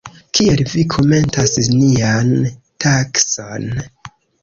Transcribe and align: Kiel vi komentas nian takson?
Kiel 0.37 0.63
vi 0.71 0.85
komentas 0.93 1.53
nian 1.75 2.35
takson? 2.87 3.73